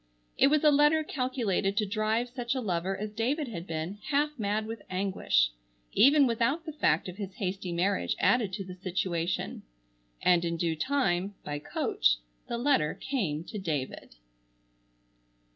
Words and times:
It 0.35 0.47
was 0.47 0.63
a 0.63 0.71
letter 0.71 1.03
calculated 1.03 1.77
to 1.77 1.85
drive 1.85 2.27
such 2.27 2.55
a 2.55 2.59
lover 2.59 2.97
as 2.97 3.11
David 3.11 3.49
had 3.49 3.67
been, 3.67 3.99
half 4.07 4.31
mad 4.39 4.65
with 4.65 4.81
anguish, 4.89 5.51
even 5.93 6.25
without 6.25 6.65
the 6.65 6.73
fact 6.73 7.07
of 7.07 7.17
his 7.17 7.35
hasty 7.35 7.71
marriage 7.71 8.15
added 8.17 8.51
to 8.53 8.63
the 8.65 8.73
situation. 8.73 9.61
And 10.23 10.43
in 10.43 10.57
due 10.57 10.75
time, 10.75 11.35
by 11.45 11.59
coach, 11.59 12.15
the 12.47 12.57
letter 12.57 12.95
came 12.95 13.43
to 13.43 13.59
David. 13.59 14.15